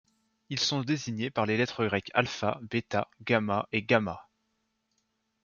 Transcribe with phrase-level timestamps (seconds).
[0.49, 4.09] Ils sont désignés par les lettres grecs α, β, γ et γ.